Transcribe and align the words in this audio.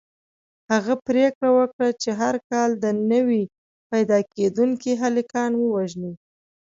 هغه 0.71 0.93
پرېکړه 1.07 1.49
وکړه 1.57 1.89
چې 2.01 2.09
هر 2.21 2.35
کال 2.49 2.69
دې 2.83 2.91
نوي 3.11 3.43
پیدا 3.91 4.19
کېدونکي 4.33 4.91
هلکان 5.03 5.51
ووژني. 5.57 6.13